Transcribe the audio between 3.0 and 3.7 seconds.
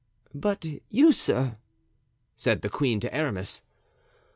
to Aramis.